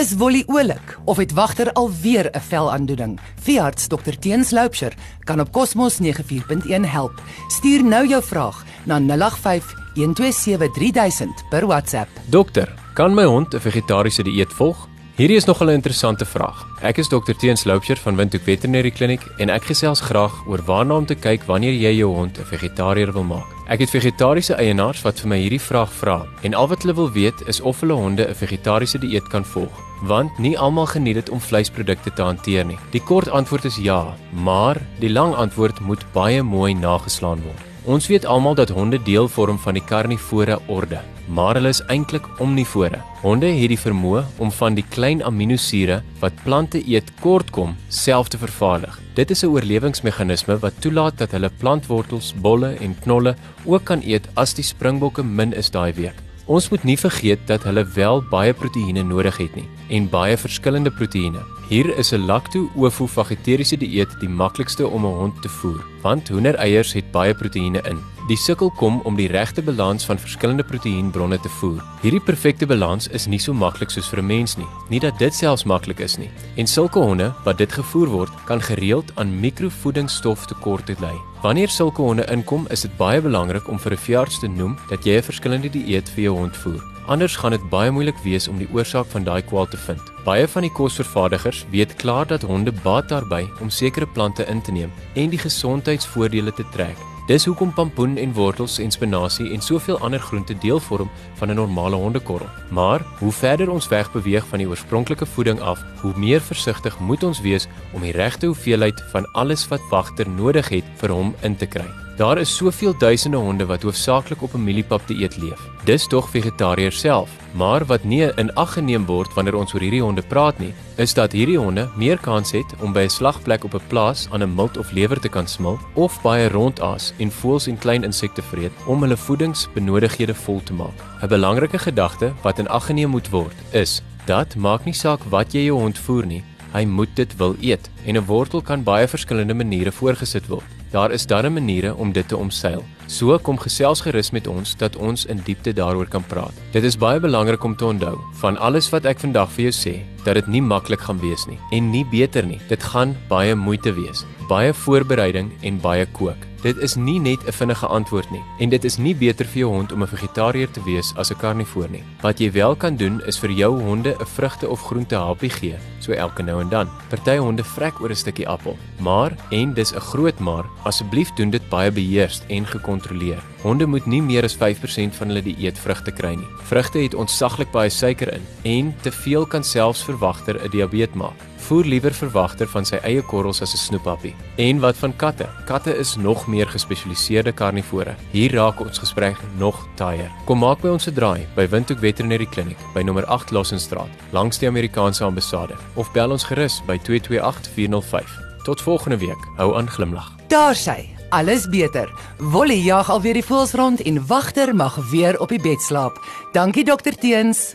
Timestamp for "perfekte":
72.22-72.66